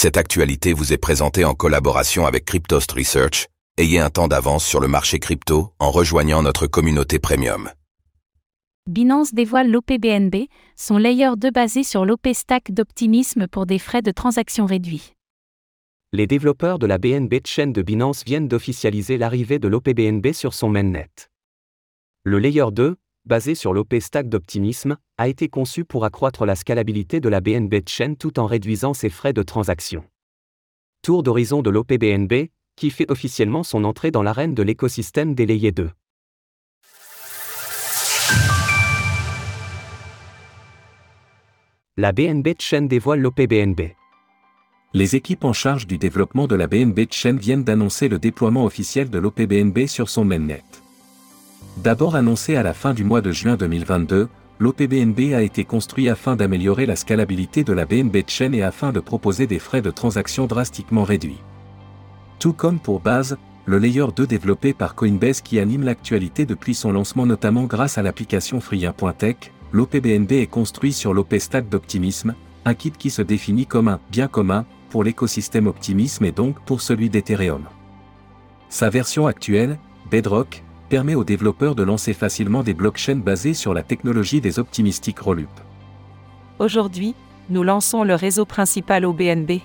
[0.00, 3.48] Cette actualité vous est présentée en collaboration avec Cryptost Research.
[3.78, 7.68] Ayez un temps d'avance sur le marché crypto en rejoignant notre communauté premium.
[8.88, 14.12] Binance dévoile l'OPBNB, son layer 2 basé sur l'OP Stack d'optimisme pour des frais de
[14.12, 15.14] transaction réduits.
[16.12, 20.68] Les développeurs de la BNB chain de Binance viennent d'officialiser l'arrivée de l'OPBNB sur son
[20.68, 21.10] mainnet.
[22.22, 22.94] Le layer 2,
[23.28, 27.74] basé sur l'OP Stack d'optimisme, a été conçu pour accroître la scalabilité de la BNB
[27.86, 30.02] Chain tout en réduisant ses frais de transaction.
[31.02, 35.90] Tour d'horizon de l'OPBNB, qui fait officiellement son entrée dans l'arène de l'écosystème layers 2.
[41.96, 43.80] La BNB Chain dévoile l'OPBNB.
[44.94, 49.10] Les équipes en charge du développement de la BNB Chain viennent d'annoncer le déploiement officiel
[49.10, 50.62] de l'OPBNB sur son mainnet.
[51.82, 54.28] D'abord annoncé à la fin du mois de juin 2022,
[54.58, 58.98] l'OPBNB a été construit afin d'améliorer la scalabilité de la BNB Chain et afin de
[58.98, 61.38] proposer des frais de transaction drastiquement réduits.
[62.40, 66.90] Tout comme pour base, le layer 2 développé par Coinbase qui anime l'actualité depuis son
[66.90, 72.90] lancement notamment grâce à l'application Free1.tech, l'OPBNB est construit sur l'OP Stack d'Optimisme, un kit
[72.90, 77.62] qui se définit comme un bien commun pour l'écosystème Optimisme et donc pour celui d'Ethereum.
[78.68, 79.78] Sa version actuelle,
[80.10, 85.18] Bedrock, permet aux développeurs de lancer facilement des blockchains basées sur la technologie des optimistiques
[85.18, 85.48] Rollup.
[86.58, 87.14] Aujourd'hui,
[87.50, 89.60] nous lançons le réseau principal OBNB.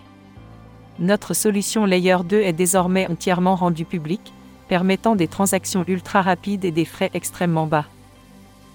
[1.00, 4.34] Notre solution Layer 2 est désormais entièrement rendue publique,
[4.68, 7.86] permettant des transactions ultra rapides et des frais extrêmement bas.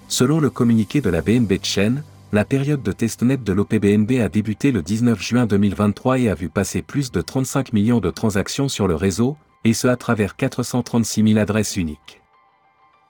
[0.07, 4.71] Selon le communiqué de la BNB Chain, la période de testnet de l'OPBNB a débuté
[4.71, 8.87] le 19 juin 2023 et a vu passer plus de 35 millions de transactions sur
[8.87, 12.21] le réseau, et ce à travers 436 000 adresses uniques.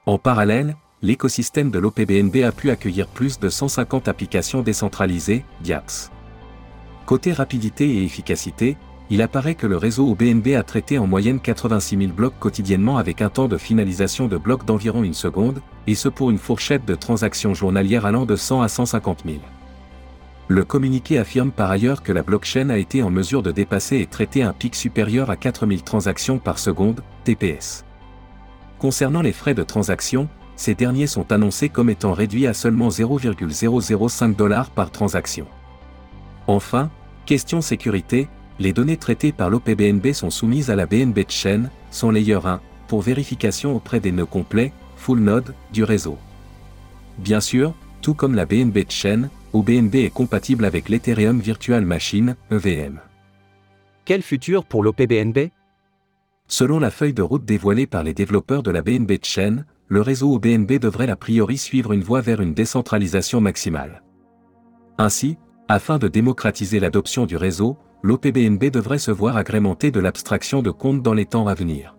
[0.09, 6.09] En parallèle, l'écosystème de l'OPBNB a pu accueillir plus de 150 applications décentralisées, DIAPS.
[7.05, 8.75] Côté rapidité et efficacité,
[9.11, 13.21] il apparaît que le réseau OBNB a traité en moyenne 86 000 blocs quotidiennement avec
[13.21, 16.95] un temps de finalisation de blocs d'environ une seconde, et ce pour une fourchette de
[16.95, 19.37] transactions journalières allant de 100 à 150 000.
[20.47, 24.07] Le communiqué affirme par ailleurs que la blockchain a été en mesure de dépasser et
[24.07, 27.85] traiter un pic supérieur à 4000 transactions par seconde, TPS.
[28.79, 34.35] Concernant les frais de transaction, ces derniers sont annoncés comme étant réduits à seulement 0,005
[34.35, 35.45] dollars par transaction.
[36.47, 36.89] Enfin,
[37.25, 42.39] question sécurité, les données traitées par l'OPBNB sont soumises à la BNB Chain, son layer
[42.45, 46.17] 1, pour vérification auprès des nœuds complets, full node, du réseau.
[47.17, 52.99] Bien sûr, tout comme la BNB Chain, OBNB est compatible avec l'Ethereum Virtual Machine, EVM.
[54.05, 55.49] Quel futur pour l'OPBNB
[56.51, 60.33] Selon la feuille de route dévoilée par les développeurs de la BNB Chain, le réseau
[60.33, 64.01] OBNB devrait a priori suivre une voie vers une décentralisation maximale.
[64.97, 70.71] Ainsi, afin de démocratiser l'adoption du réseau, l'OPBNB devrait se voir agrémenter de l'abstraction de
[70.71, 71.95] comptes dans les temps à venir.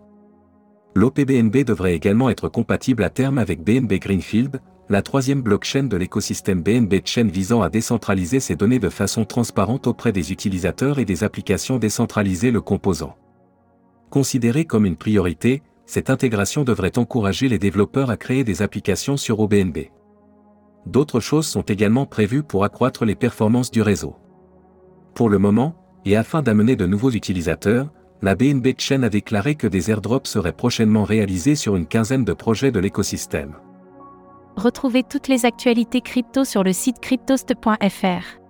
[0.95, 4.59] L'OPBNB devrait également être compatible à terme avec BNB Greenfield,
[4.89, 9.87] la troisième blockchain de l'écosystème BNB Chain visant à décentraliser ces données de façon transparente
[9.87, 13.15] auprès des utilisateurs et des applications décentralisées le composant.
[14.11, 19.39] Considérée comme une priorité, cette intégration devrait encourager les développeurs à créer des applications sur
[19.39, 19.89] OBNB.
[20.85, 24.17] D'autres choses sont également prévues pour accroître les performances du réseau.
[25.15, 27.89] Pour le moment, et afin d'amener de nouveaux utilisateurs,
[28.21, 32.33] la BNB Chain a déclaré que des airdrops seraient prochainement réalisés sur une quinzaine de
[32.33, 33.55] projets de l'écosystème.
[34.57, 38.41] Retrouvez toutes les actualités crypto sur le site cryptost.fr.